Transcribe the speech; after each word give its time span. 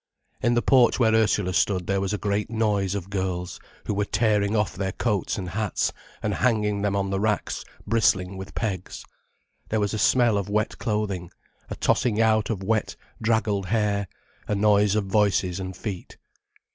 In 0.41 0.55
the 0.55 0.63
porch 0.63 0.97
where 0.99 1.13
Ursula 1.13 1.53
stood 1.53 1.85
there 1.85 2.01
was 2.01 2.11
a 2.11 2.17
great 2.17 2.49
noise 2.49 2.95
of 2.95 3.11
girls, 3.11 3.59
who 3.85 3.93
were 3.93 4.03
tearing 4.03 4.55
off 4.55 4.75
their 4.75 4.93
coats 4.93 5.37
and 5.37 5.49
hats, 5.49 5.93
and 6.23 6.33
hanging 6.33 6.81
them 6.81 6.95
on 6.95 7.11
the 7.11 7.19
racks 7.19 7.63
bristling 7.85 8.35
with 8.35 8.55
pegs. 8.55 9.05
There 9.69 9.79
was 9.79 9.93
a 9.93 9.99
smell 9.99 10.39
of 10.39 10.49
wet 10.49 10.79
clothing, 10.79 11.29
a 11.69 11.75
tossing 11.75 12.19
out 12.19 12.49
of 12.49 12.63
wet, 12.63 12.95
draggled 13.21 13.67
hair, 13.67 14.07
a 14.47 14.55
noise 14.55 14.95
of 14.95 15.05
voices 15.05 15.59
and 15.59 15.77
feet. 15.77 16.17